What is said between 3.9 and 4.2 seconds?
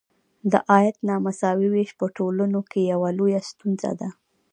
ده.